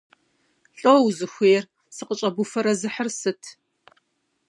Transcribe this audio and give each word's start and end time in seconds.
Лӏо 0.79 0.91
узыхуейр? 1.05 1.63
Сыкъыщӏэбуфэрэзыхьыр 1.95 3.09
сыт? 3.19 3.41